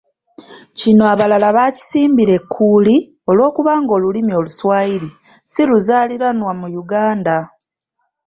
[0.77, 2.95] Kino abalala baakisimbira ekkuuli
[3.29, 5.09] olw’okubanga olulimi Oluswayiri
[5.51, 7.37] si luzaaliranwa mu Yuganda.